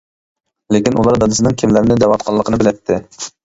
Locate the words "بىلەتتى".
2.67-3.03